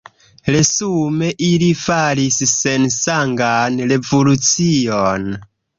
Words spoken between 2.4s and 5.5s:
sensangan revolucion.